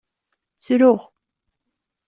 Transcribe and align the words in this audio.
Ttruɣ. 0.57 0.99